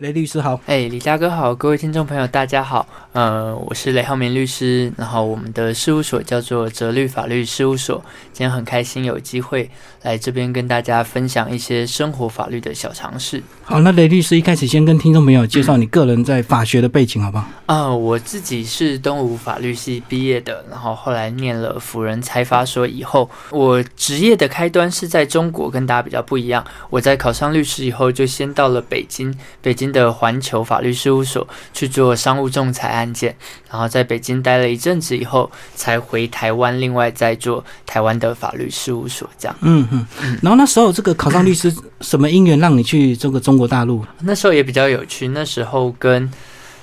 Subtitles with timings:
[0.00, 8.02] 雷律师好，哎，李大哥好，各位听众朋友大家好，呃，我是雷浩明律师，然后我们的事务所叫做哲律法律事务所，
[8.32, 13.42] 今天很开心有机会来这边跟大家分享一些生活法律的小常识。
[13.62, 17.46] 好，那雷律师一开始先跟听众朋友介绍你个人在法学的背景好不好？
[17.66, 29.89] 啊，我自己是东吴法律系毕业的，然后后来念了辅仁财法所以后，我职业的开端是在中国，跟大家比较不一样，我在考上律师以后就先到了北京，北京。
[29.90, 33.34] 的环球法律事务所去做商务仲裁案件，
[33.70, 39.56] 然后在北京待了一阵子以后，才回台湾，另外在做台湾的法律事务所这样。
[39.62, 40.06] 嗯嗯。
[40.42, 44.04] 然后那时候这个考上律师，什么因缘让你去这个中国大陆？
[44.22, 46.30] 那时候也比较有趣，那时候跟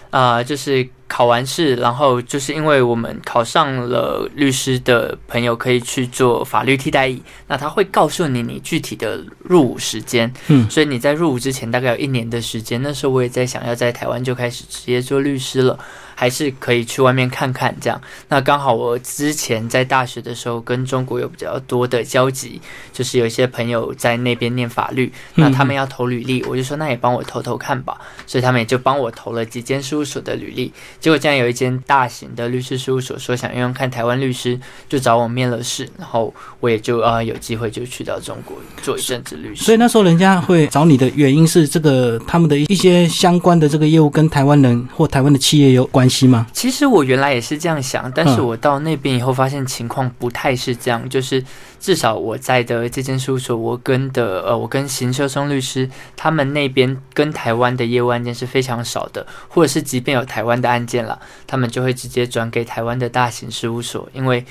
[0.10, 0.88] 啊就是。
[1.08, 12.82] 考完试，然后就是因为我们考上了律师的朋友可以去做法律替代役，那他会告诉你你具体的入伍时间，嗯，所以你在入伍之前大概有一年的时间。
[12.82, 15.80] 那时候我也在想要在台湾就开始直接做律师了，
[16.14, 18.00] 还是可以去外面看看这样。
[18.28, 30.74] 那刚好我之前在大学的时候跟中国有比较多的交集，就是有一些朋友在那边念法律，那他们要投履历，我就说那也帮我投投看吧，所以他们也就帮我投了几间事务所的履历。
[31.00, 39.64] 结果，竟然有一间大型的律师事务所说想用用看台湾律师，就找我面了试，然后我也就啊有机会就去到中国做一阵子律师。
[39.64, 46.48] 所以那时候人家会找你的原因是这个他们的一些相关的这个业务跟台湾人或台湾的企业有关系吗？
[46.54, 51.44] 其实我原来也是这样想，但是我到那边以后发现情况不太是这样，就是
[51.80, 64.46] 至少我在的这间事务所，我跟的呃我跟邢秀松律师他们那边跟台湾的业务案件是非常少的，或者是即便有台湾的案件了，他们就会直接转给台湾的大型事务所，因为。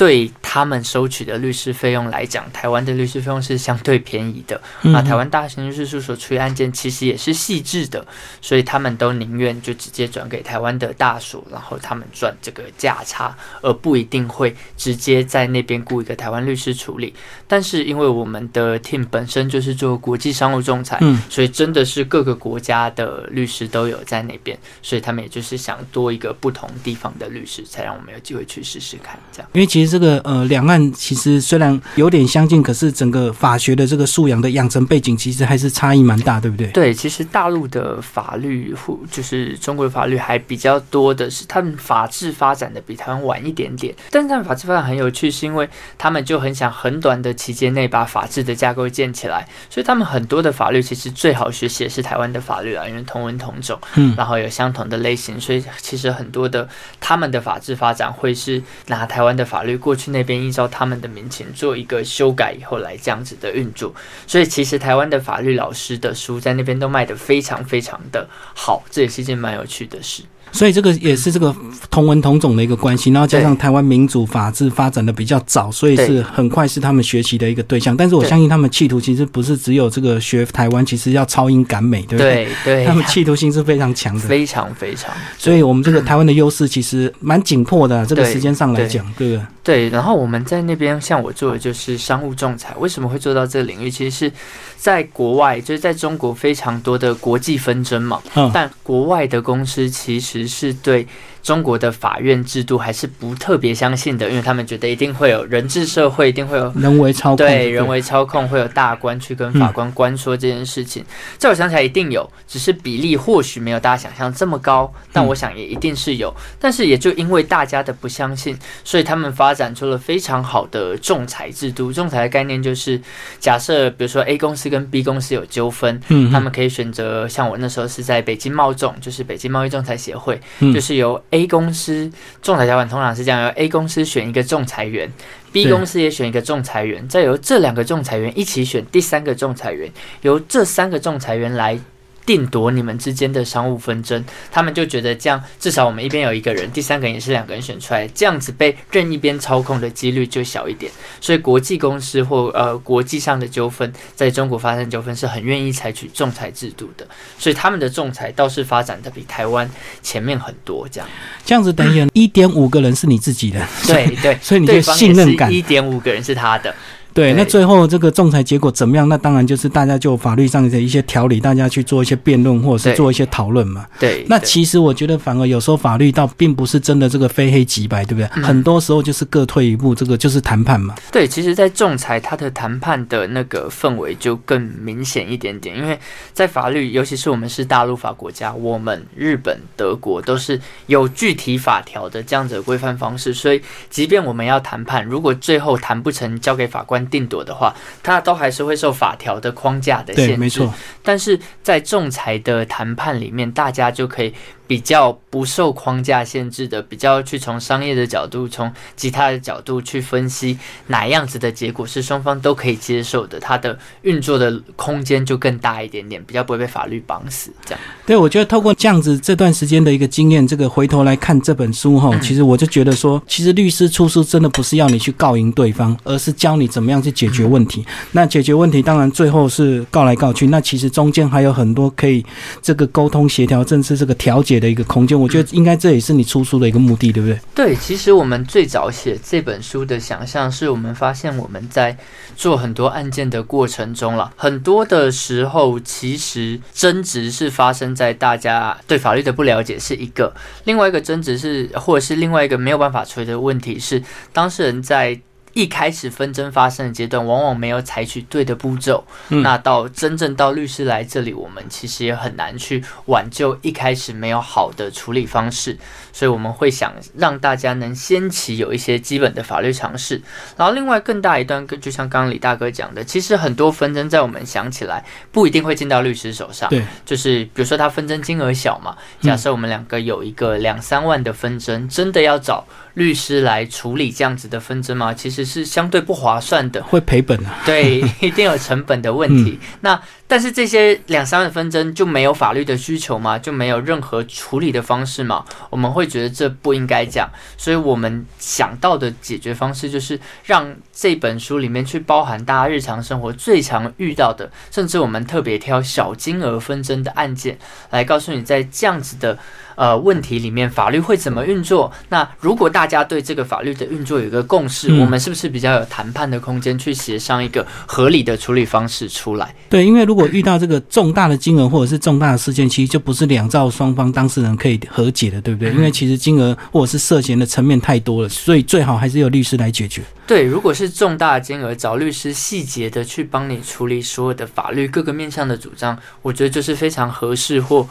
[0.00, 4.58] 对他们收取的律师费用来讲，台湾的律师费用是相对便宜的。
[4.80, 8.02] 那台湾大型律师事务所处理案件其实也是细致的，
[8.40, 17.12] 所以他们都宁愿就直接转给台湾的大所，然后他们赚这个价差，而不一定会直接在那边雇一个台湾律师处理。
[17.46, 29.50] 但是因为我们的 team 本身就是做国际商务仲裁，所以真的是各个国家的律师都有在那边，所以他们也就是想多一个不同地方的律师，才让我们有机会去试试看这样。
[29.52, 29.89] 因为其实。
[29.90, 36.68] 这个呃，两岸其实虽然有点相近，可是整个法学的这个素养的养成背景，其实还是差异蛮大，对不对？
[36.68, 43.92] 对，其实大陆的法律或就是中国的法律还比较多的是，他们法治发展的比台湾晚一点点。
[44.12, 45.68] 但是他们法治发展很有趣，是因为
[45.98, 56.68] 他们就很想很短的期间内把法治的架构建起来，所以他们很多的法律其实最好学习的是台湾的法律啊，因为同文同种，嗯，然后有相同的类型，所以其实很多的
[57.00, 59.79] 他们的法治发展会是拿台湾的法律。
[59.80, 63.92] 过去那边依照他们的民情做一个修改以后来这样子的运作，
[64.26, 70.22] 所以其实台湾的法律老师的书在那边都卖得非常非常的好，这也是一件蛮有趣的事。
[70.52, 71.54] 所以这个也是这个
[71.90, 77.96] 同文同种的一个关系，然后加上台湾民主法治发展的比较早，所以是很快是他们学习的一个对象。
[77.96, 82.48] 但是我相信他们企图其实不是只有这个学台湾，其实要超英赶美，对不对？
[82.64, 85.12] 对，他们企图心是非常强的，非常非常。
[85.38, 89.46] 所以我们这个台湾的优势其实蛮紧迫的，这个时间上来讲，对不对？
[89.62, 89.88] 对。
[89.90, 93.90] 然后我们在那边，像我做的就是商务仲裁，为什么会做到这个领域？
[93.90, 94.32] 其实是
[94.76, 98.20] 在国外，就是在中国非常多的国际纷争嘛。
[98.34, 98.50] 嗯。
[98.52, 101.06] 但国外的公司其实是对。
[101.42, 111.04] 中国的法院制度还是不特别相信的，因为他们觉得一定会有人治社会，一定会有人为操控，对人为操控会有大官去跟法官官说这件事情。
[111.38, 116.34] 在我想起来，一定有，只是比例或许没有大家想象这么高，但我想也一定是有。
[116.58, 121.92] 但是也就因为大家的不相信，所以他们发展出了非常好的仲裁制度。
[121.92, 123.00] 仲裁的概念就是，
[123.38, 132.10] 假设比如说 A 公司跟 B 公司有纠纷，嗯，他们可以选择像我那时候是在北京贸仲，就是北京贸易仲裁协会，就是由 A 公司
[132.42, 135.10] 仲裁条款通常是这样：由 A 公司选一个仲裁员
[135.52, 139.90] ，B 公司也选一个仲裁员，再由这两个仲裁员一起选第三个仲裁员，
[140.22, 141.78] 由这三个仲裁员来。
[142.26, 150.90] 定夺你们之间的商务纷争，他们就觉得这样至少我们一边有一个人，第三个人也是两个人选出来，这样子被任一边操控的几率就小一点。
[151.20, 157.06] 所以国际公司或呃国际上的纠纷，在中国发生纠纷是很愿意采取仲裁制度的，
[157.38, 159.68] 所以他们的仲裁倒是发展的比台湾
[160.02, 160.86] 前面很多。
[160.90, 161.08] 这样
[161.44, 166.74] 这样子等于一点五个人是你自己的，对对， 所以你就信任感一点五个人是他的。
[167.12, 169.08] 对，那最后这个仲裁结果怎么样？
[169.08, 173.86] 那当然就是大家就法律上的一些条理，大家去做一些辩论或者是做一些讨论嘛。
[173.98, 178.42] 对，那其实我觉得反而有时候法律倒并不是真的这个非黑即白，对不对？
[178.42, 180.94] 很多时候就是各退一步，这个就是谈判嘛。
[181.10, 185.98] 对，其实，在仲裁它的谈判的那个氛围就更明显一点点，因为
[186.32, 200.36] 在法律，尤其是我们是大陆法国家，我们日本、德国都是有具体法条的这样子的规范方式，所以即便我们要谈判，如果最后谈不成，交给法官定夺的话，它都还是会受法条的框架的限制。
[200.36, 200.72] 没错。
[201.02, 204.34] 但是在仲裁的谈判里面，大家就可以。
[204.70, 210.56] 比较不受框架限制的，比较去从商业的角度、从其他的角度去分析
[210.86, 217.50] 哪样子的结果是双方都可以接受的，它的运作的空间就更大一点点，比较不会被法律绑死。
[217.66, 227.84] 这样，对我觉得透过这样子这段时间的一个经验，这个回头来看这本书哈，其实我就觉得说，其实律师出书真的不是要你去告赢对方，而是教你怎么样去解决问题。
[228.12, 232.24] 那解决问题当然最后是告来告去，那其实中间还有很多可以
[232.62, 234.59] 这个沟通协调，甚至这个调解。
[234.60, 237.40] 的一个空间，我觉得应该这也是你出书的一个目的，对不对？
[237.54, 241.96] 对，其实我们最早写这本书的想象，是我们发现我们在
[242.36, 250.32] 做很多案件的过程中了，很多的时候其实争执是发生在大家对法律的不了解是一个，
[250.64, 254.02] 另外一个争执是，或者是另外一个没有办法处理的问题是，
[254.32, 255.20] 当事人在。
[255.52, 259.04] 一开始纷争发生的阶段，往往没有采取对的步骤。
[259.28, 265.76] 那到真正到律师来这里，我们其实也很难去挽救一开始没有好的处理方式。
[266.12, 270.20] 所以我们会想让大家能先起有一些基本的法律常识。
[270.56, 276.68] 然后另外更大一段，就像刚刚李大哥讲的，其实很多纷争在我们想起来不一定会进到律师手上。
[276.68, 282.66] 对，就是比如说他纷争金额小嘛，假设我们两个有一个两三万的纷争，真的要找。
[282.94, 285.12] 律师来处理这样子的纷争吗？
[285.14, 287.58] 其实是相对不划算的，会赔本啊。
[287.64, 289.58] 对， 一定有成本的问题。
[289.80, 290.00] 那。
[290.30, 293.36] 但是这些两三万纷争就没有法律的需求吗？
[293.36, 295.44] 就没有任何处理的方式吗？
[295.70, 297.28] 我们会觉得这不应该讲，
[297.58, 307.58] 所以我们想到的解决方式就是让这本书里面去包含大家日常生活最常遇到的，甚至我们特别挑小金额纷争的案件
[307.90, 309.36] 来告诉你，在这样子的
[309.80, 311.90] 呃问题里面，法律会怎么运作。
[312.10, 319.54] 那如果大家对这个法律的运作有一个共识，我们是不是比较有谈判的空间去协商一个合理的处理方式出来？
[319.70, 325.72] 对，因为如果遇到这个重大的金额或者是重大的事件，其实就不是两造双方当事人可以和解的，对不对？
[325.72, 330.02] 因为其实金额或者是涉嫌的层面太多了，所以最好还是由律师来解决。
[330.26, 337.88] 对，如果是重大的金额，找律师细节的去帮你处理所有的法律各个面向的主张，我觉得就是非常合适或。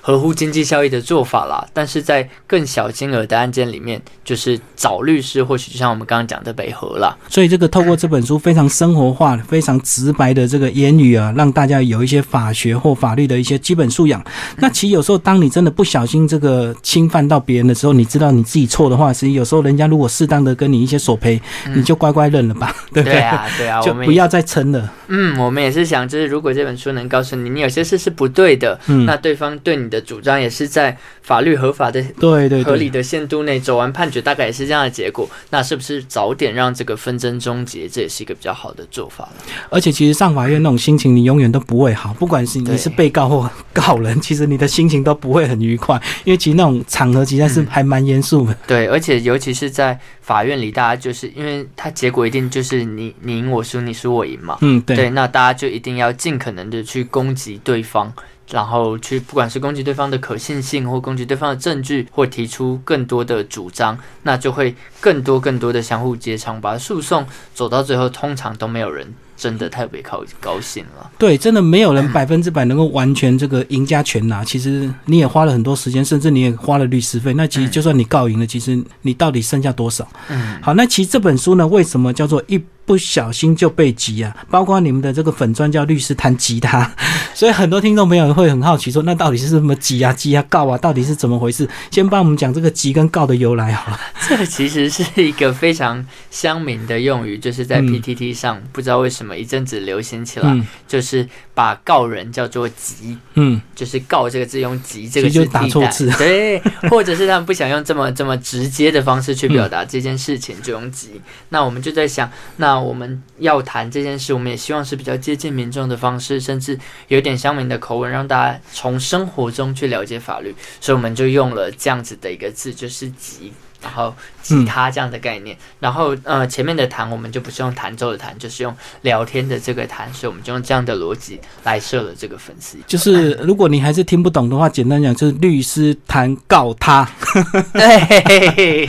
[0.00, 7.16] 合乎经济效益的做法啦，但是在更小金额的案件里面，就是找律师，或许就像我们刚刚讲的北河啦。
[7.28, 14.24] 所以这个透过这本书非常生活化、非常直白的这个言语啊，让大家有一些法学或法律的一些基本素养。
[14.56, 21.38] 那其实有时候，当你真的不小心这个侵犯到别人的时候，你知道你自己错的话，其实有时候人家如果适当的跟你一些索赔，
[21.74, 23.16] 你就乖乖认了吧， 对不对？
[23.16, 24.90] 对啊，对啊，就不要再撑了。
[25.08, 29.89] 嗯，我们也是想，就是如果这本书能告诉你，你有些事是不对的，那对方对你。
[29.90, 35.28] 的主张也是在法律合法的、对对合理的限度内走完判决，大概也是这样的结果。
[35.50, 39.32] 那是不是早点让这个纷争终结，这也是一个比较好的做法了？
[39.68, 42.14] 而且，其实上法院那种心情，你永远都不会好。
[42.14, 48.56] 不管是你是被告或 告人，其实你的心情都不会很愉快，因为其实那种场合实在是还蛮严肃的。
[48.66, 54.56] 对，而且尤其是在法院里，大家就是因为他结果一定就是你你赢我输，你输我赢嘛。
[54.60, 55.10] 嗯，对。
[55.10, 58.12] 那大家就一定要尽可能的去攻击对方。
[58.50, 69.14] 然后去，不管是攻击对方的可信性，或攻击对方的证据，或提出更多的主张，那就会更多更多的相互揭长，把诉讼走到最后，通常都没有人。
[69.40, 74.44] 真的特别高高兴了，对，真的没有人百分之百能够完全这个赢家全拿。
[74.44, 77.32] 其实你也花了很多时间，甚至你也花了律师费。
[77.32, 80.06] 那其实就算你告赢了，其实你到底剩下多少？
[80.28, 84.36] 嗯，好，那其实这本书呢，为什么叫做一不小心就被急啊？
[84.50, 86.92] 包括你们的这个粉专叫律师弹吉他，
[87.34, 91.68] 所以很多听众朋友会很好奇说，那到底是什么急啊、急啊、告啊，到底是怎么回事？
[91.90, 94.00] 先帮我们讲这个急跟告的由来好了。
[94.28, 99.36] 这其实是一个非常乡民的用语，就是在 PTT 上，不知道为什么。
[99.40, 106.60] 一阵子流行起来，就是把告人叫做“急”，嗯，就是“告”这个字用“急”这个字打错字， 对，
[106.90, 111.20] 或者是他们不想用这么这么直接的方式去表达这件事情，就用“急”。
[111.48, 123.52] 那我们就在想，那那我们要谈这件事，我们也希望是比较接近民众的方式，甚至有点乡民的口吻，让大家从生活中去了解法律，所以我们就用了这样子的一个字，就是“急”。
[123.82, 125.56] 然后吉他这样的概念。
[125.78, 132.76] 然后呃，前面的弹我们就不是用弹奏的弹，就是用聊天的这个弹，所以我们就用这样的逻辑来设了这个粉丝。
[132.86, 137.08] 就是如果你还是听不懂的话，简单讲就是律师谈告他。
[137.72, 138.86] 对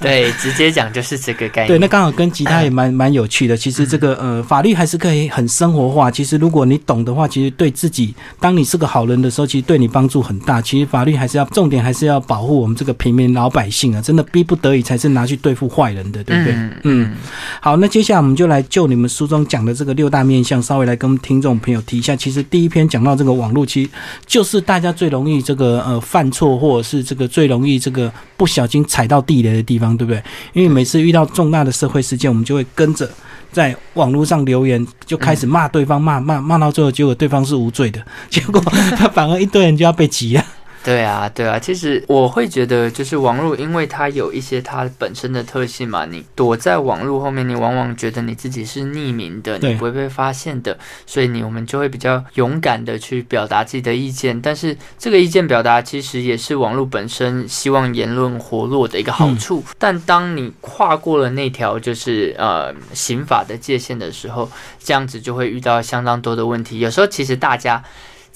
[0.00, 1.68] 对，直接讲就是这个概念。
[1.68, 3.56] 对，那刚好跟吉他也蛮蛮有趣的。
[3.56, 6.10] 其实这个呃，法律还是可以很生活化。
[6.10, 10.60] 其实如果你懂的话，其实对自己，当你是个好人的时候，其实对你帮助很大。
[10.60, 14.02] 其实法律还是要重点，还是要保护我们这个平民老百姓啊！
[14.02, 16.54] 真的逼不得已才是拿去对付坏人的，对不对？
[16.84, 17.16] 嗯。
[17.60, 22.14] 好，那接下来我们就来就你们书中讲的这个六大面相，稍微来跟听众朋友提一下。
[22.14, 23.90] 其实第一篇讲到这个网络，其实
[24.24, 30.22] 就是大家最容易这个呃犯错，或者是这个最容易这个不小心踩到地雷的地方，对不对？
[30.52, 33.10] 因为每次遇到重大的社会事件，我们就会跟着
[33.50, 38.00] 在网络上留言，就开始骂对方，骂骂骂到最后，结果对方是无罪的，
[38.30, 38.60] 结果
[38.96, 40.44] 他反而一堆人就要被挤了。
[40.86, 46.06] 对啊，对啊，其实我会觉得，就是网络，因为它有一些它本身的特性嘛。
[46.06, 54.40] 你躲在网络后面，你往往觉得你自己是匿名的，你不会被发现的，所以你我们就会比较勇敢的去表达自己的意见。
[54.40, 59.64] 但是这个意见表达其实也是网络本身希望言论活络的一个好处。
[59.78, 66.78] 但当你跨过了那条就是呃刑法的界限的时候，这样子就会遇到相当多的问题。
[66.78, 67.82] 有时候其实大家。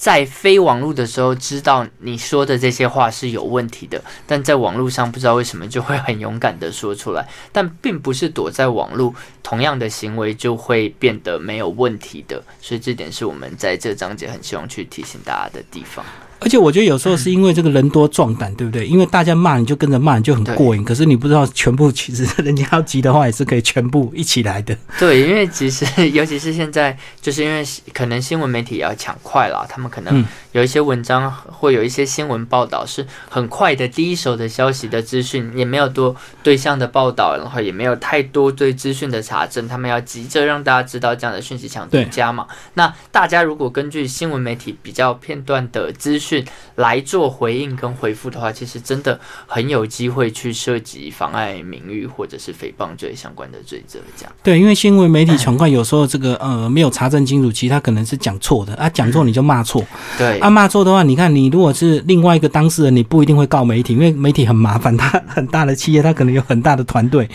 [0.01, 16.03] 在非网络的时候，知道你说的这些话是有问题的，但在网络上不知道为什么就会很勇敢的说出来， 但并不是躲在网络，同样的行为就会变得没有问题的，所以这点是我们在这章节很希望去提醒大家的地方。
[16.43, 18.87] 而且我觉得有时候是因为这个人多壮胆，对不对？
[18.87, 20.83] 因为大家骂你就跟着骂，你就很过瘾。
[20.83, 24.75] 可是你不知道全部其实人家要急的话，也是可以全部一起来的。
[24.97, 42.47] 对，因为其实尤其是现在，就是因为可能新闻媒体也要抢快了，他们可能有一些文章或有一些新闻报道是很快的第一手的消息的资讯，也没有多对象的报道，然后也没有太多对资讯的查证，他们要急着让大家知道这样的讯息抢独家嘛。
[42.73, 46.30] 那大家如果根据新闻媒体比较片段的资讯，
[46.75, 53.99] 来做回应跟回复的话，其实真的很有机会去涉及妨碍名誉或者是诽谤罪相关的罪责。
[54.15, 59.83] 这样对，因为新闻媒体传快，有时候这个呃没有查证清楚，其实他可能是讲错的啊，讲错你就骂错。
[60.17, 67.29] 对啊，骂错的话，你看你如果是另外一个当事人，你不一定会告媒体，因为媒体很麻烦，他很大的企业，他可能有很大的团队。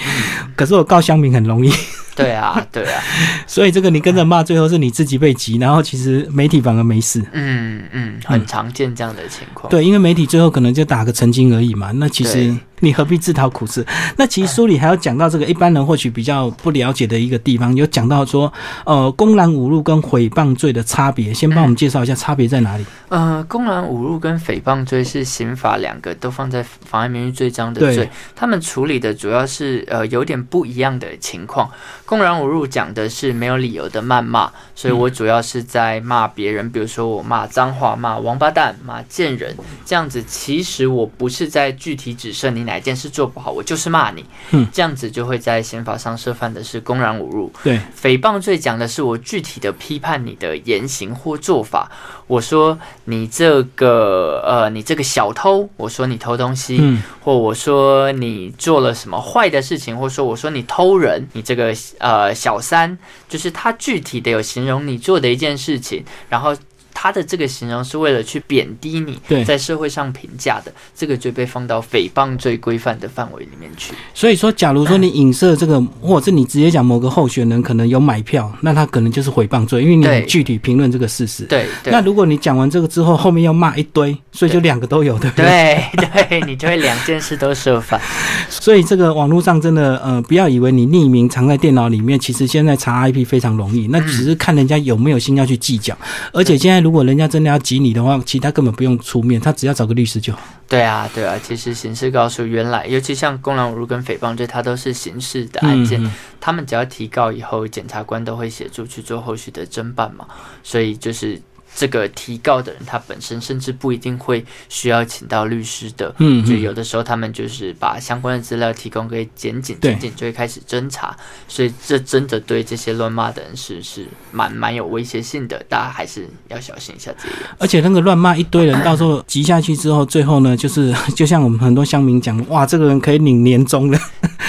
[0.54, 1.72] 可是我告乡民很容易。
[2.14, 3.02] 对啊，对啊，
[3.46, 7.22] 所以这个你跟着骂，最后是你自己被急，然后其实媒体反而没事。
[7.32, 9.70] 嗯嗯，很常见这样的情况。
[9.70, 11.90] 对，因为媒体最后可能就打个澄清而已嘛。
[11.92, 12.54] 那其实。
[12.80, 13.84] 你何必自讨苦吃？
[14.16, 18.52] 那其实书里还有讲到这个一般人或许比较不了解的一个地方，有讲到说，
[18.84, 21.32] 呃，公然侮辱跟诽谤罪的差别。
[21.32, 22.84] 先帮我们介绍一下差别在哪里？
[23.08, 31.70] 呃，公然侮辱跟诽谤罪是刑法两个都放在妨碍名誉罪章的罪，他们处理的主要是呃有点不一样的情况。
[32.04, 39.56] 公然侮辱讲的是没有理由的谩骂，所以我主要是在骂别人，比如说我骂脏话、骂王八蛋、骂贱人
[39.86, 40.22] 这样子。
[40.26, 42.65] 其实我不是在具体指涉你。
[42.66, 47.50] 哪件事做不好，我就是骂你，嗯，这样子就会在刑法上涉犯的是公然侮辱。
[47.62, 51.90] 对，诽谤罪讲的是我具体的批判你的言行或做法。
[52.26, 66.54] 我说你这个呃，你这个小偷，我说你偷东西，嗯，或我说你做了什么坏的事情，或说我说你偷人，你这个呃小三，就是他具体的有形容你做的一件事情，然后。
[66.98, 73.92] 他的这个形容是为了去贬低你，在社会上评价的，这个就被放到诽谤罪规范的范围里面去。
[74.14, 81.44] 所以说，假如说你影射这个，或者是你直接讲某个候选人可能有买票，那他可能就是诽谤罪，因为你具体评论这个事实。
[81.44, 81.66] 对。
[81.84, 85.84] 那如果你讲完这个之后，后面要骂一堆，所以就两个都有，对不对？
[85.98, 88.00] 对对， 你就会两件事都涉犯。
[88.48, 95.94] 所以这个网络上真的，呃，不要以为你匿名藏在电脑里面，其实现在查 IP 非常容易，那只是看人家有没有心要去计较，
[96.32, 96.85] 而且现在。
[96.86, 100.38] 如果人家真的要挤你的话，其他根本不用出面，他只要找个律师就好。
[100.68, 106.00] 对啊，对啊，其实刑事告诉原来，尤其像公然侮辱跟诽谤罪，它都是刑事的案件，
[106.40, 110.28] 他们只要提告以后，检察官都会协助去做后续的侦办嘛，
[110.62, 111.42] 所以就是。
[111.76, 121.14] 这个提告的人，他本身甚至不一定会需要请到律师的，嗯，就有的时候他们就是把相关的资料提供给检警，检警就会开始侦查，
[121.46, 127.34] 所以这真的对这些乱骂的人是是蛮蛮有威胁性的，大家还是要小心一下这个。
[127.58, 133.98] 而且那个乱骂一堆人，到时候急下去之后，最后呢，就是 就像我们很多乡民讲，哇，这个人可以领年终了，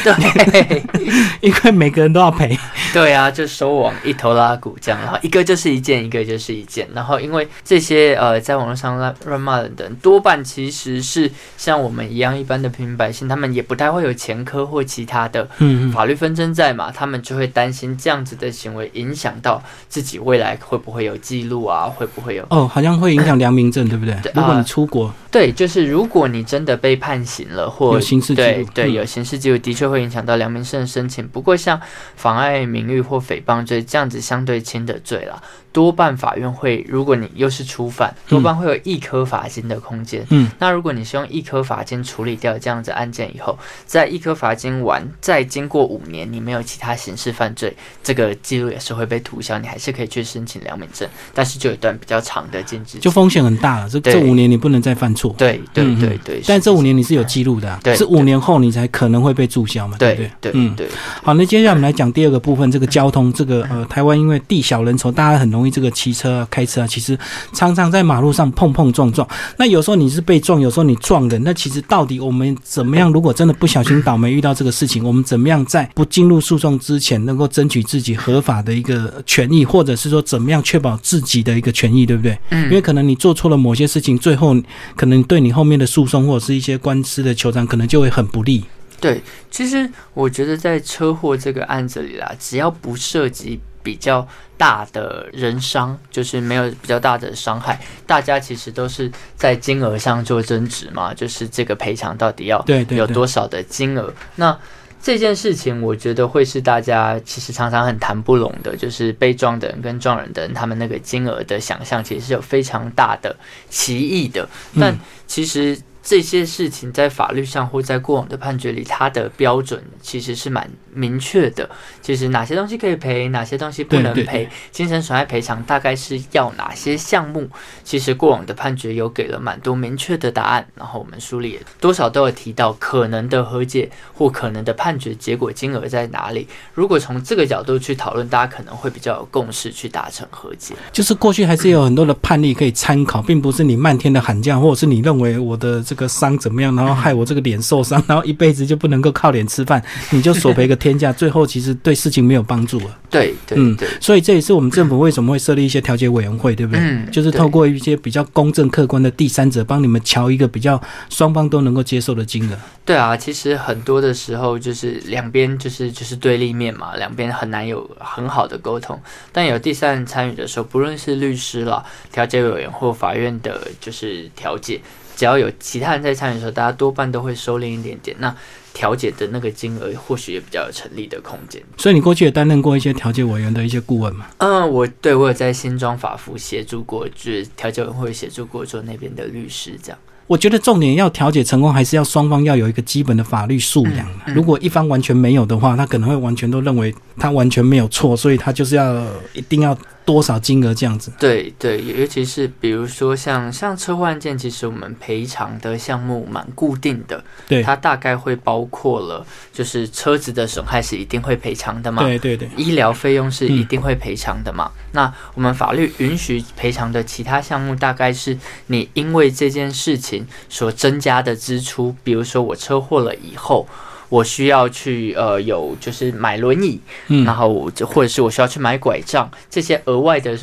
[0.02, 0.84] 对，
[1.42, 2.58] 因为每个人都要赔。
[2.94, 7.17] 对啊，就收网一头拉骨这样，然后一个就是一件，一个就是一件，然后。
[7.18, 15.48] 后因为这些呃在网络上乱乱骂人的人，多半其实是像我们一样一般的平民百姓，他们也不太会有前科或其他的
[15.94, 24.16] 法律纷争在嘛，他们就会担心这样子的行为影响到自己未来会不会有记录啊，会不会有哦，好像会影响良民证，对不对？
[24.34, 31.28] 如果你出国，对，就是如果你真的被判刑了，或有刑事记录，对，有刑事记录，的确会影响到良民证申请。
[31.28, 31.80] 不过像
[32.16, 35.42] 妨碍名誉或诽谤罪这样子相对轻的罪了。
[35.74, 40.24] 多半法院会，如果你又是初犯，多半会有一颗罚金的空间。
[40.30, 53.90] 嗯，那如果你是用一颗罚金处理掉这样子案件以后，在一颗罚金完，再经过五年，你没有其他刑事犯罪，这个记录也是会被涂销，你还是可以去申请良民证，但是就有一段比较长的禁止，就风险很大了。
[53.90, 55.34] 这这五年你不能再犯错。
[55.38, 59.96] 对对对对，但这五年你是有记录的，是五年后你才可能会被注销嘛？
[59.98, 60.88] 对对对，嗯对。
[61.24, 66.46] 好，那接下来我们来讲第二个部分，这个交通，这个呃，台湾因为地小人稠，大家很容易这个骑车。
[66.50, 67.16] 开车啊，其实
[67.54, 69.28] 常常在马路上碰碰撞撞。
[69.58, 71.40] 那有时候你是被撞，有时候你撞人。
[71.44, 73.14] 那其实到底我们怎么样？
[73.14, 82.36] 如果真的不小心倒霉遇到这个事情，我们怎么样在不进入诉讼之前，能够争取自己合法的一个权益，或者是说怎么样确保自己的一个权益，对不对？
[82.50, 82.64] 嗯。
[82.64, 84.56] 因为可能你做错了某些事情，最后
[84.96, 88.64] 可能对你后面的诉讼或者是一些官司的求偿，可能就会很不利。
[89.00, 93.60] 对，其实我觉得在车祸这个案子里啦，只要不涉及。
[93.88, 94.28] 比较
[94.58, 104.14] 大的人伤，就是没有比较大的伤害，大家其实都是在金额上做争执嘛，就是这个赔偿到底要有多少的金额。
[104.36, 104.60] 那
[105.02, 113.34] 这件事情，我觉得会是大家其实常常很谈不拢的，就是被撞的人跟撞人的人，他们那个金额的想象其实是有非常大的
[113.70, 114.46] 歧义的。
[114.78, 114.94] 但
[115.26, 115.80] 其实。
[116.10, 121.70] 这些事情在法律上或在过往的判决里，它的标准其实是蛮明确的。
[122.02, 127.50] 其实哪些东西可以赔，哪些东西不能赔，精神损害赔偿大概是要哪些项目？
[127.84, 130.66] 其实过往的判决有给了蛮多明确的答案。
[130.76, 136.48] 然后我们书里也多少都有提到可能的和解或可能的判决结果金额在哪里。
[136.74, 140.74] 如果从这个角度去讨论，大家可能会比较有共识去达成和解。
[140.94, 145.98] 就是过去还是有很多的判例可以参考，并不是你漫天的喊价，或者是你认为我的这。
[145.98, 146.76] 个伤怎么样？
[146.76, 152.98] 然后害我这个脸受伤，然后一辈子就不能够靠脸吃饭，你就索赔个天价，最后其实对事情没有帮助了。
[153.10, 156.82] 对，嗯，对，所以这也是我们政府为什么会设立一些调解委员会，对不对？
[156.82, 162.58] 嗯，就是透过一些比较公正客观的第三者，帮你们瞧一个比较双方都能够接受的金额。
[162.84, 169.00] 对啊，其实很多的时候就是两边就是就是对立面嘛，两边很难有很好的沟通。
[169.32, 174.82] 但有第三人参与的时候，不论是律师啦、调解委员或法院的，就是调解。
[175.18, 178.16] 只要有其他人在参与的时候，大家多半都会收敛一点点。
[178.20, 178.34] 那
[178.74, 181.60] 调解的那个金额，或许也比较有成立的空间。
[181.78, 184.28] 所以你过去也担任过一些调解委员的一些顾问吗？
[184.38, 189.98] 嗯，我对我有在新庄法服协助过，就是调解委员会协助过做那边的律师这样。
[190.28, 194.08] 我觉得重点要调解成功，还是要双方要有一个基本的法律素养。
[194.28, 199.04] 如果一方完全没有的话，他可能会完全都认为他完全没有错，所以他就是要
[199.34, 199.76] 一定要。
[200.08, 201.12] 多少金额这样子？
[201.20, 214.72] 对对，尤其是比如说像像车祸案件，其实我们赔偿的项目蛮固定的，对，它大概会包括了，就是车子的损害是一定会赔偿的嘛，对对对，医疗费用是一定会赔偿的嘛。
[214.94, 223.68] 那我们法律允许赔偿的其他项目，大概是你因为这件事情所增加的支出，比如说我车祸了以后。
[224.10, 226.80] 我需要去呃有就是买轮椅，
[227.26, 230.38] 然后就或者是我需要去买拐杖，这些额外的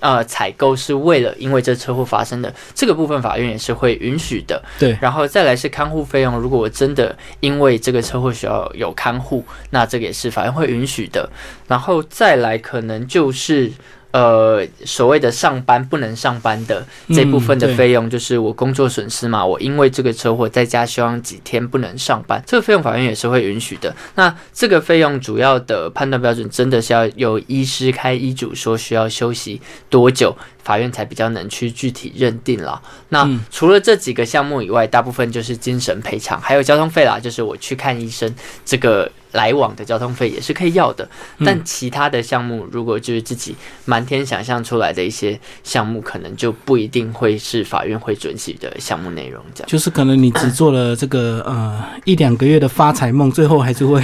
[0.00, 4.62] 呃采购是为了因为这车祸发生的这个部分，法院也是会允许的。
[4.78, 11.28] 对，然后再来是看护费用，如果我真的因为这个车祸需要有看护，那这个也是法院会允许的。
[11.68, 13.72] 然后再来可能就是。
[14.12, 19.44] 呃，所谓的上班不能上班的这部分的费用，就是我工作损失嘛。
[19.44, 23.94] 我因为这个车祸在家休养几天不能上班，这个费用法院也是会允许的。
[24.14, 30.34] 那这个费用主要的判断标准，真的是要由医师开医嘱说需要休息多久。
[30.66, 32.82] 法院才比较能去具体认定了。
[33.10, 41.08] 那除了这几个项目以外，大部分就是精神赔偿，还有交通费啦，就是我去看医生这个来往的交通费也是可以要的。
[41.44, 49.40] 但其他的项目，如果就是自己满天想象出来的一些项目，可能就不一定会是法院会准许的项目内容。
[49.54, 54.02] 这样就是可能你只做了这个呃一两个月的发财梦，最后还是会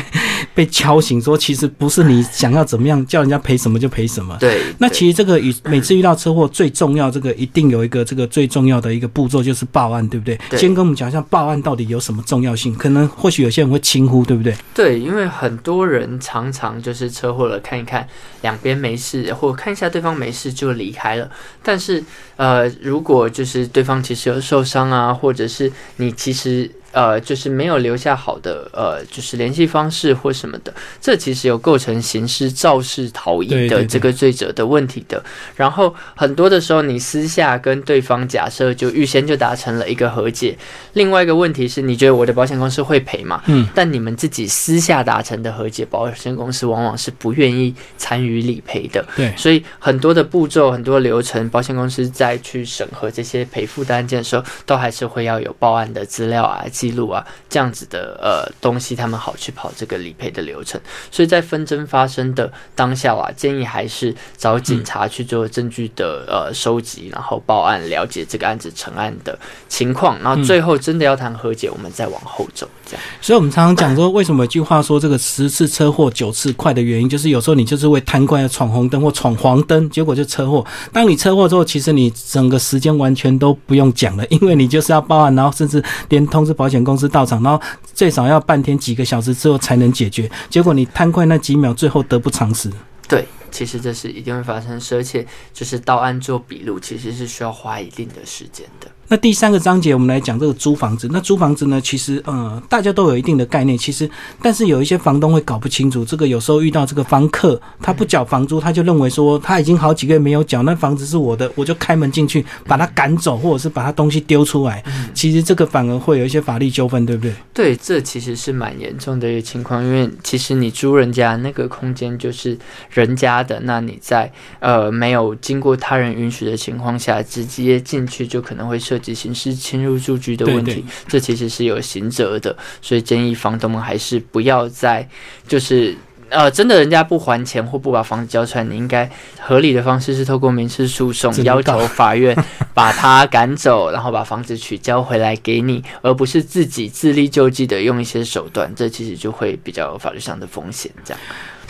[0.54, 4.36] 被敲醒，说其实不是你想要怎么样，叫人家赔什么就赔什么。
[4.38, 6.42] 对，那其实这个与每次遇到车祸。
[6.52, 10.38] 最重要，这个一定有一个这个最重要的一个步骤，就是报案，对不对？
[10.58, 12.74] 先跟我们讲一下报案到底有什么重要性？
[12.74, 14.54] 可能或许有些人会轻忽，对不对？
[14.74, 18.06] 对，因为很多人常常就是车祸了，看一看
[18.42, 21.30] 两边没事，或看一下对方没事就离开了。
[21.62, 22.02] 但是，
[22.36, 26.70] 呃，如果就是对方其实有受伤啊，或者是你其实。
[26.92, 35.22] 呃，就是没有留下好的呃，就是联系方式或什么的，这其实有构成刑事肇事逃逸的这个罪责的问题的。
[35.56, 40.56] 然后很多的时候，你私下跟对方假设就预先就达成了一个和解。
[40.92, 43.42] 另外一个问题是，你觉得我的保险公司会赔吗？
[43.46, 43.66] 嗯。
[43.74, 49.04] 但你们自己私下达成的和解，保险公司往往是不愿意参与理赔的。
[49.16, 49.32] 对。
[49.36, 56.64] 所以很多的步骤、很多流程，保险公司在去审核这些赔付的案件的时候，都还是会要有报案的资料啊。
[56.82, 60.80] 记录啊，这样子的呃东西，他们好去跑这个理赔的流程。
[61.12, 70.20] 所以在纷争发生的当下啊，建议还是找警察去做证据的呃收集，然后报案，了解这个案子成案的情况。
[70.20, 72.68] 然后最后真的要谈和解，我们再往后走。
[72.84, 73.04] 这样。
[73.20, 80.66] 所以，我们常常讲说，为什么一句话说这个十次车祸九次快的原因，就是有时候你就是为贪快要闯红灯或闯黄灯，结果就车祸。
[80.92, 86.72] 当你车祸之后，其实你整个时间完全都不用讲了，因为你就是要报案，然后甚至连通知保险。
[86.72, 90.26] 险公司到场，然后最少要半天几个小时之后才能解决。
[90.48, 92.72] 结果你贪快那几秒，最后得不偿失。
[93.06, 98.88] 对，其实这是一定会发生，而且就是到案做笔录，其实是需要花一定的时间的。
[99.12, 101.06] 那第三个章节，我们来讲这个租房子。
[101.12, 103.76] 那租房子呢，其实呃，大家都有一定的概念。
[103.76, 104.08] 其实，
[104.40, 106.02] 但是有一些房东会搞不清楚。
[106.02, 114.82] 这个有时候遇到这个房客，他不缴房租，他就认为说他已经好几个月没有缴，那房子是我的，我就开门进去把他赶走，或者是把他东西丢出来。
[115.12, 117.34] 其实这个反而会有一些法律纠纷，对不对？
[117.52, 119.84] 对，这其实是蛮严重的一个情况。
[119.84, 122.56] 因为其实你租人家那个空间就是
[122.88, 128.98] 人家的，那你在呃没有经过他人允许的情况下直接进去，就可能会涉。
[129.02, 135.06] 及刑事侵入住居的问题，这其实是有刑责的，所以建议房东们还是不要再
[135.46, 135.94] 就是
[136.30, 142.34] 呃，真的人家不还钱或不把房子交出来，你应该合理的方式是透过民事诉讼要求法院
[142.72, 151.20] 把他赶走，然后把房子取交回来给你，而不是自己自力救济的用一些手段，这其实就会比较有法律上的风险，这样。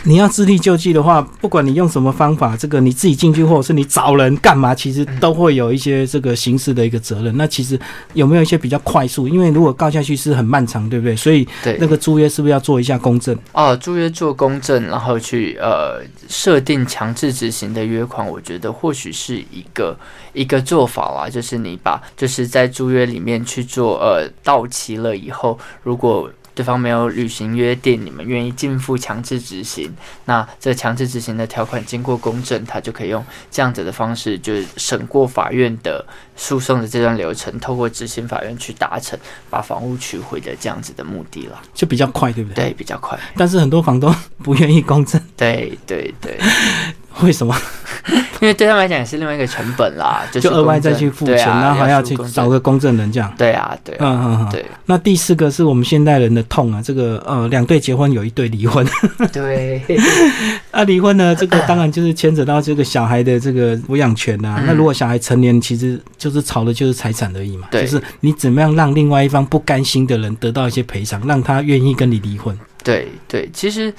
[0.05, 7.35] 你要自力救济的话，不管你用什么方法，这个你自己进去或者是你找人干嘛，其实都会有一些这个刑事的一个责任。
[7.37, 7.79] 那其实
[8.13, 9.27] 有没有一些比较快速？
[9.27, 11.15] 因为如果告下去是很漫长，对不对？
[11.15, 11.47] 所以
[11.79, 13.37] 那个租约是不是要做一下公证？
[13.53, 19.97] 哦，租约做公证，然后去呃设定强制执行的约款，我觉得或许是一个
[20.33, 21.29] 一个做法啦。
[21.29, 29.91] 就是你把就是在租约里面去做呃到期了以后，如果对方没有履行约定，你们愿意进付强制执行，
[30.25, 39.17] 那这强制执行的条款经过公证，他就可以用这样子的方式，就是审过法院的诉讼的这段流程，透过执行法院去达成
[39.49, 42.65] 把房屋取回的这样子的目的了，就比较快，对不对？
[42.65, 43.19] 对，比较快。
[43.35, 45.21] 但是很多房东不愿意公证。
[45.35, 46.39] 对对对。
[47.21, 47.55] 为什么？
[48.41, 53.33] 因为对他们来讲也是另外一个成本啦， 就额外再去付钱，然后还要去找个公证人这样。
[53.37, 54.65] 对啊，对，嗯嗯嗯，对。
[54.87, 58.85] 那第四个是我们现代人的痛啊，这个呃，两对结婚有一对离婚。
[59.31, 59.81] 对。
[60.71, 64.61] 啊，离婚呢，这个当然就是牵扯到这个小孩的这个抚养权呐。
[64.65, 67.69] 那如果小孩成年，其实就是吵的就是财产而已嘛。
[67.71, 67.83] 对。
[67.83, 72.57] 就是你怎么样让另外一方不甘心的人得到一些赔偿，让他愿意跟你离婚。
[72.83, 73.93] 对对，其实。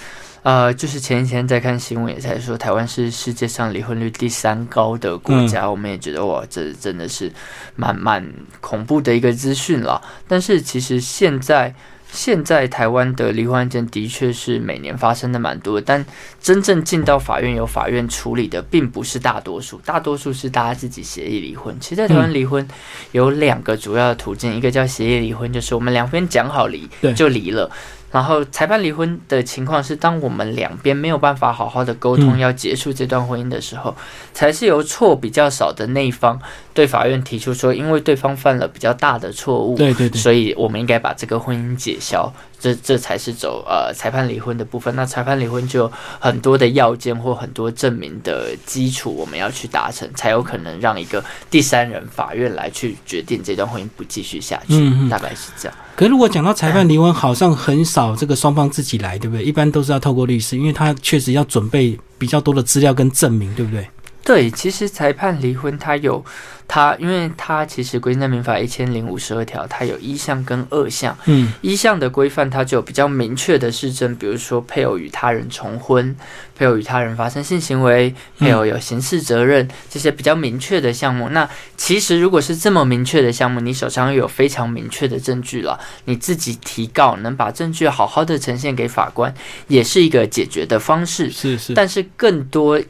[0.44, 5.68] 呃，就是前几天在看新闻，也在说台湾是世界上离婚率第三高的国家。
[5.68, 7.32] 我们也觉得哇，这真的是
[7.76, 8.22] 蛮蛮
[8.60, 10.02] 恐怖的一个资讯了。
[10.28, 11.74] 但是其实现在
[12.12, 16.04] 现在台湾的离婚案件的确是每年发生的蛮多，但
[16.42, 21.74] 真正进到法院由法院处理的并不是大多数，大多数是大家自己协议离婚。
[21.80, 22.68] 其实，在台湾离婚
[23.12, 27.70] 有两个主要的途径，一个叫协议离婚，就是我们两边讲好离就离了。
[28.14, 33.92] 然后裁判离婚的情况是，当我们两边没有办法好好的沟通，要结束这段婚姻的时候，
[34.32, 36.40] 才是由错比较少的那一方
[36.72, 42.32] 对法院提出说，因为对方犯了比较大的错误，对对对，所以我们应该把这个婚姻解消。
[42.60, 44.96] 这这才是走呃裁判离婚的部分。
[44.96, 54.76] 那裁判离婚就有很多的要件或很多证明的基础，我们要去达成，才有可能让一个第三人法院来去决定这段婚姻不继续下去。
[54.76, 55.76] 嗯嗯，大概是这样。
[55.96, 59.44] 可如果讲到裁判离婚，好像很少这个双方自己来，对不对？
[59.44, 63.86] 一般都是要透过律师，因为他确实要准备比较多的资料跟证明，对不对？
[64.24, 66.24] 对，其实裁判离婚，它有
[66.66, 71.14] 它，因为它其实规定在民法一千零五十二条，它有一项跟二项。
[71.26, 76.16] 嗯，一项的规范，它就有比较明确的事证，比如说配偶与他人重婚，
[76.56, 81.28] 配偶与他人发生性行为，配偶有刑事责任这些比较明确的项目。
[81.28, 89.34] 那其实如果是这么明确的项目，你手上又有非常明确的证据了，你自己提告能把证据好好的呈现给法官，
[89.68, 91.30] 也是一个解决的方式。
[91.30, 92.80] 是是，但是更多。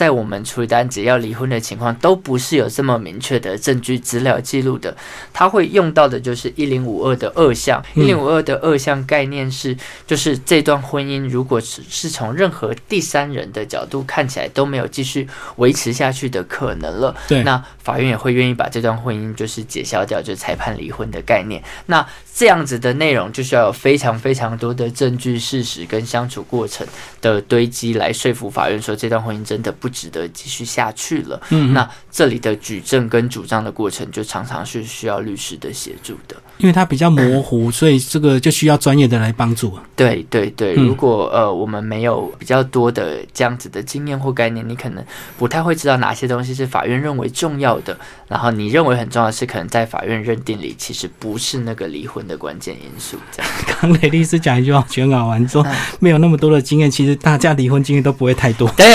[0.00, 4.96] 在我们处理单只要离婚的情况，都不是有这么明确的证据资料记录的。
[5.30, 7.84] 他会用到的就是一零五二的二项。
[7.94, 17.14] 一零五二的二项概念是，就是这段婚姻如果是是从任何第三人的角度看起来都没有继续维持下去的可能了。
[17.28, 21.62] 对，那法院也会愿意把这段婚姻就是解消掉，就裁判离婚的概念。
[21.84, 26.86] 那这样子的内容就需要有非常非常多的证据、事实跟相处过程
[27.20, 29.74] 的堆积来说服法院说这段婚姻真的。
[29.80, 31.40] 不值得继续下去了。
[31.50, 39.78] 嗯，那这里的举证跟主张的过程，就常常是需要律师的协助的，因为它比较模糊，所以这个就需要专业的来帮助。
[39.94, 45.04] 对对对，如果呃我们没有比较多的这样子的经验或概念，你可能
[45.38, 53.16] 不太会知道哪些东西是法院认为重要的，然后你认为很重要的是，可能在法院认定里其实不是那个离婚的关键因素。
[53.30, 55.64] 这样，刚雷律师讲一句话，全搞完说
[55.98, 58.68] 没有那么多的经验，其实大家离婚经验都不会太多。
[58.76, 58.86] 对。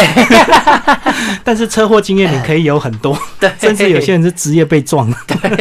[1.44, 5.18] 但是车祸经验你可以有很多， 对，甚至有些人是职业被撞了，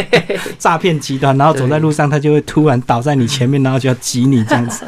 [0.59, 4.85] 诈骗集团，然后走在路上，他就会突然倒在你前面，然后就要挤你这样子。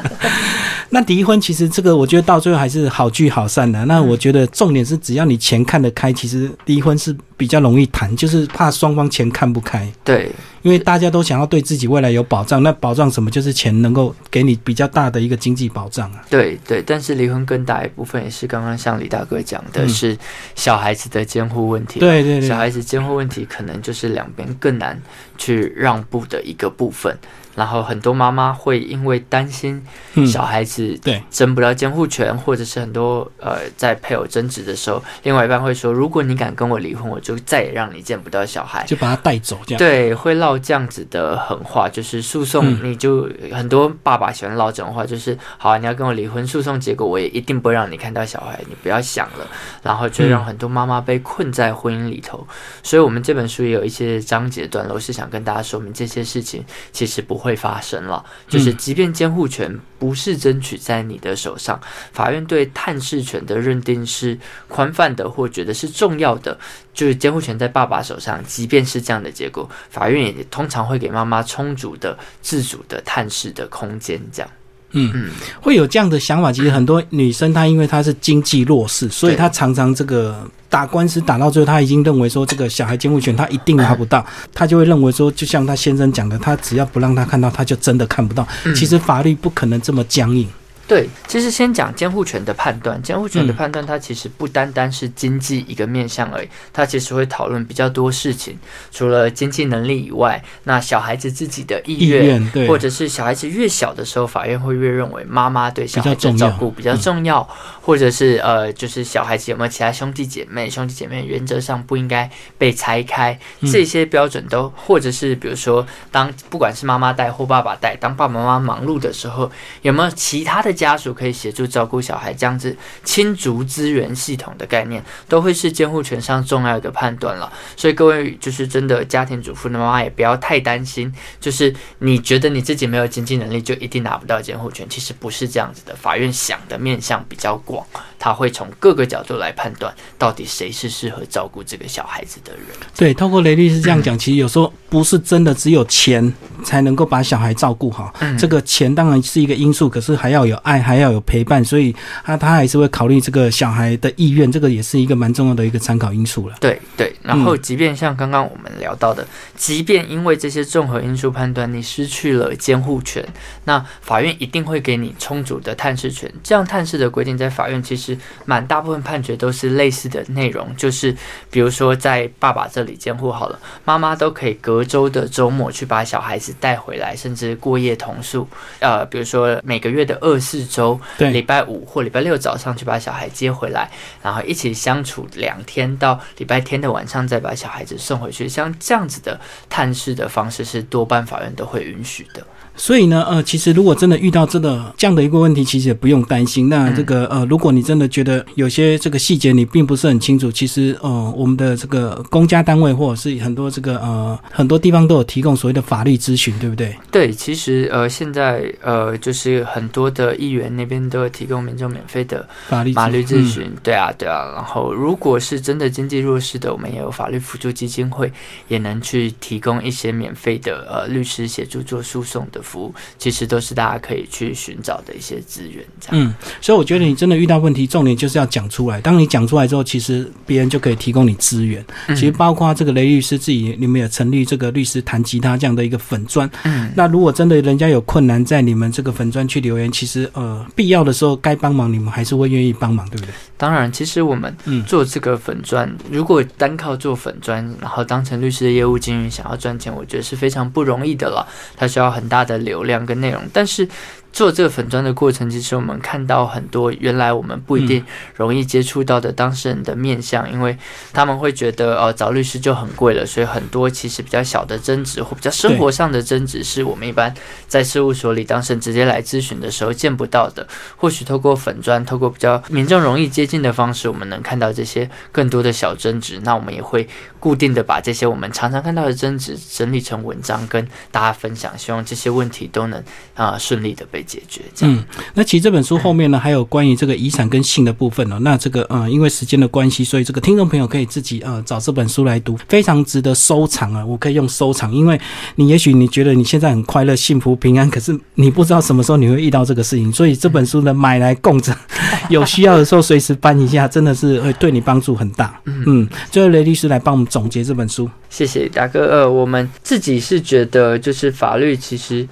[0.91, 3.85] 那离婚其实这个，我觉得到最后还是好聚好散的。
[3.87, 9.91] 那我觉得重点是，只要你钱看得开，其实离婚是比较容易谈，就是怕双方钱看不开。
[10.05, 10.31] 对，
[10.63, 13.31] 因为大家都想要对自己未来有保障，那保障什么？
[13.31, 16.25] 就是钱能够给你比较大的一个经济保障啊。
[16.31, 20.17] 对对，但是离婚更大一部分也是刚刚像李大哥讲的，是
[20.55, 21.99] 小孩子的监护问题。
[21.99, 25.01] 对对对，小孩子监护问题可能就是两边更难
[25.37, 27.17] 去让步的一个部分。
[27.57, 29.83] 然后很多妈妈会因为担心
[30.27, 39.79] 小孩子对争不到监护权，或者是很多呃在配偶争执的时候，另外一半会说：如果你敢跟我离婚，我就再也让你见不到小孩，就把他带走这样。
[39.79, 49.47] 对，会唠这样子的狠话，就是诉讼，你就很多爸爸喜欢唠这种话，就是好，你要跟我离婚，诉讼结果我也一定不会让你看到小孩，你不要想了。
[49.83, 52.47] 然后就让很多妈妈被困在婚姻里头。
[52.83, 57.46] 所以我们这本书也有一些章节段落是想跟大家说明这些事情其实不会。
[57.47, 61.81] 会发生了，就是即便监护权不是争取在你的手上，
[62.13, 66.59] 法院对探视权的认定是宽泛的，或觉得是重要的，
[66.93, 74.51] 就是监护权在爸爸手上，即便是这样的结果，法院也通常会给妈妈充足的自主的探视的空间，这样。
[74.93, 76.53] 嗯嗯，会有这样的想法。
[76.53, 88.47] 其实很多女生她因为她是经济弱势，所以她常常这个打官司打到最后，她已经认为说这个小孩监护权她一定拿不到，她就会认为说，就像她先生讲的，她只要不让她看到，她就真的看不到。
[88.75, 90.49] 其实法律不可能这么僵硬。
[90.89, 93.03] 对，其实先讲监护权的判断。
[93.03, 98.57] 监护权的判断，它其实不单单是经济一个面向而已，它其实会讨论比较多事情。
[98.93, 107.43] 除了经济能力以外，那小孩子自己的意愿，或者是小孩子越小的时候，法院会越认为妈妈对小孩子照顾比较重要，
[107.81, 113.37] 或者是呃，就是小孩子有没有其他兄弟姐妹，兄弟姐妹原则上不应该被拆开，
[113.73, 119.51] 这些标准都，或者是比如说，当不管是妈妈带或爸爸带，当爸爸妈妈忙碌的时候，
[119.83, 120.76] 有没有其他的？
[120.77, 127.51] 家属可以协助照顾小孩，这样子亲族资源系统的概念，都会是监护权上重要的判断了。
[127.75, 131.11] 所以各位就是真的家庭主妇的妈妈，也不要太担心，
[131.41, 135.97] 就是你觉得你自己没有经济能力，就一定拿不到监护权，其实不是这样子的。
[135.97, 137.85] 法院想的面向比较广，
[138.19, 142.65] 他会从各个角度来判断，到底谁是适合照顾这个小孩子的人。
[142.95, 150.57] 对，透过雷律师这样讲，其实有时候不是真的只有钱才能够把小孩照顾好，这个钱当然是一个因素，可是还要有。
[150.67, 156.57] 爱还要有陪伴，所以他他还是会考虑这个小孩的意愿，这个也是一个蛮重要的一个参考因素了。
[156.61, 159.25] 对对，然后即便像刚刚我们聊到的，
[159.55, 163.25] 即便因为这些综合因素判断你失去了监护权，
[163.65, 166.29] 那法院一定会给你充足的探视权。
[166.43, 171.15] 这样探视的规定在法院其实满大部分判决都是类似的内容，就是
[171.49, 178.49] 比如说在爸爸这里监护好了，妈妈都可以隔周的周末去把小孩子带回来，甚至过夜同宿。
[178.81, 180.56] 呃，比如说每个月的二四。
[180.57, 183.91] 四周，礼拜五或礼拜六早上去把小孩接回来，
[184.23, 188.49] 然后一起相处两天，到礼拜天的晚上再把小孩子送回去。
[188.49, 189.39] 像这样子的
[189.69, 192.47] 探视的方式，是多半法院都会允许的。
[192.77, 196.69] 所以呢，呃，其实如果真的遇到这个这样的一个问题，其实也不用担心。
[196.69, 206.95] 那这个呃，如果你真的觉得有些这个细节你并不是很清楚，其实呃，我们的这个公家单位或者是很多这个呃很多地方都有提供所谓的法律咨询，对不对？
[207.11, 213.73] 对，其实呃现在呃就是很多的议员那边都有提供民众免费的法律法律咨询。
[213.83, 214.53] 对啊，对啊。
[214.55, 218.31] 然后如果是真的经济弱势的，我们也有法律辅助基金会，
[218.69, 222.93] 也能去提供一些免费的呃律师协助做诉讼的服务。
[223.19, 225.85] 其实都是大家可以去寻找的一些资源。
[226.01, 229.01] 这样，嗯，所以我觉得你真的遇到问题，重点就是要讲出来。
[229.01, 231.85] 当你讲出来之后，其实别人就可以提供你资源。
[232.09, 236.51] 其实包括这个雷律师自己，你们也成立这个律师弹吉他这样的一个粉砖。
[236.65, 243.33] 嗯，那如果真的人家有困难，在你们这个粉砖去留言，其实呃必要的时候该帮忙，你们还是会愿意帮忙，对不对？
[243.57, 244.55] 当然，其实我们
[244.87, 251.47] 做这个粉砖，如果单靠做粉砖，然后当成律师的业务经营，想要赚钱，我觉得是非常不容易的了。
[251.75, 253.89] 它需要很大的流量跟内容，但是。
[254.37, 260.77] 做这个粉砖的过程，其实我们看到很多原来我们不一定容易接触到的当事人的面相，因为
[261.11, 267.35] 他们会觉得，呃，找律师就很贵了，所以很多其实比较小的争执或比较生活上的争执，是我们一般
[267.67, 270.69] 在事务所里当事人直接来咨询的时候见不到的。
[270.99, 276.39] 或许透过粉砖，透过比较民众容易接近的方式，我们能看到这些更多的小争执。
[276.43, 277.09] 那我们也会
[277.41, 283.03] 固定的把这些我们常常看到的争执整理成文章跟大家分享，希望这些问题都能
[283.35, 284.26] 啊顺利的被。
[284.27, 285.03] 解决嗯，
[285.35, 288.39] 那其实这本书后面呢，还有关于这个遗产跟性的部分哦。
[288.41, 294.05] 那这个呃，因为时间的关系，所以这个听众朋友可以自己呃找这本书来读，非常值得收藏啊！
[294.05, 295.19] 我可以用收藏，因为
[295.55, 301.77] 你也许你觉得你现在很快乐、幸福、平安，可是你不知道什么时候你会遇到这个事情，所以这本书呢买来供着，
[302.29, 305.59] 有需要的时候随时翻一下，真的是会对你帮助很大。
[305.87, 309.07] 嗯，最后雷律师来帮我们总结这本书，谢谢大哥。
[309.07, 312.27] 呃，我们自己是觉得就是法律其实。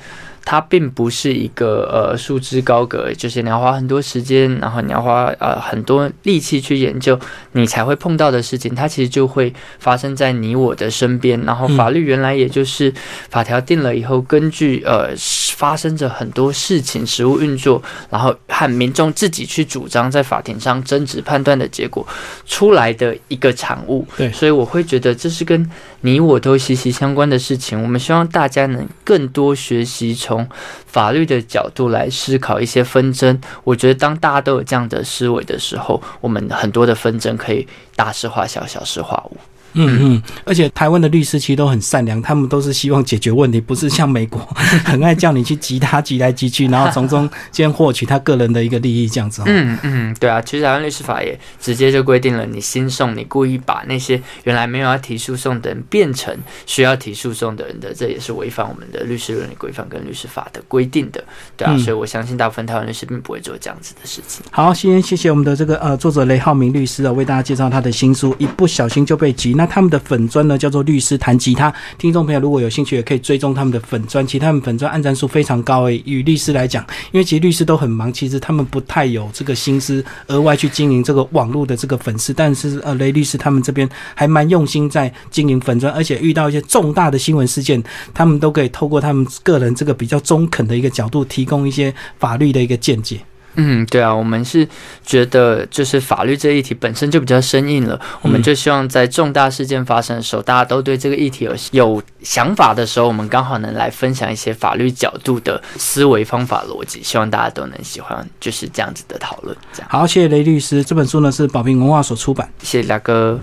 [0.45, 7.19] 它并不是一个呃束之高阁，就是你要花很多时间，然后你要花呃很多力气去研究，
[7.53, 8.75] 你才会碰到的事情。
[8.75, 11.41] 它其实就会发生在你我的身边。
[11.43, 12.93] 然后法律原来也就是
[13.31, 15.17] 法条定了以后，根据呃
[15.57, 22.07] 发生着很多事情实务运作，然后和民众自己去主张，在法庭上争执判断的结果
[22.45, 24.07] 出来的一个产物。
[24.15, 25.71] 对，所以我会觉得这是跟
[26.03, 27.83] 你我都息息相关的事情。
[27.83, 30.35] 我们希望大家能更多学习从。
[30.35, 30.49] 从
[30.89, 39.37] 法律的角度来思考一些纷争，我觉得当大家都有这样的思维的时候，我们很多的纷争可以大事化小，小事化无。
[39.75, 44.41] 嗯嗯，而且台湾的律师其实都很善良，他们都是希望解决问题，不是像美国
[44.85, 49.43] 很爱叫你去急他急来急去，然后从中间获取他个人的一个利益这样子。
[49.47, 61.23] 嗯嗯，对啊，其实台湾律师法也直接就规定了，你新送，你故意把那些原来没有要提诉讼的人变成需要提诉讼的人的，这也是违反我们的律师伦理规范跟律师法的规定的。
[61.57, 64.45] 对啊，所以我相信大部分台湾律师并不会做这样子的事情。
[64.51, 69.53] 好，先谢谢我们的这个呃作者雷浩明律师啊，为大家介绍他的新书《一不小心就被急》。
[69.57, 74.27] 那他们的粉砖呢叫做律师弹吉他，听众朋友如果有兴趣，也可以追踪他们的粉砖。
[74.27, 82.33] 其实他们粉砖按赞数非常高诶，与律师来讲，因为其实律师都很忙，其实他们不太有这个心思额外去经营这个网络的这个粉丝。
[82.33, 93.21] 但是呃，雷律师他们这边还蛮用心在经营粉砖，而且遇到一些重大的新闻事件，他们都可以透过他们个人这个比较中肯的一个角度，提供一些法律的一个见解。
[93.57, 94.67] 嗯，对啊，我们是
[95.05, 109.57] 觉得就是法律这一题本身就比较生硬了，我们就希望在重大事件发生的时候，大家都对这个议题有有想法的时候，我们刚好能来分享一些法律角度的思维方法逻辑，希望大家都能喜欢就是这样子的讨论。
[109.73, 113.41] 这样好，谢谢雷律师，这本书呢是宝平文化所出版，谢谢大哥。